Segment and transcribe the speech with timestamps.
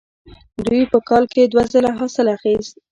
[0.65, 2.75] دوی په کال کې دوه ځله حاصل اخیست.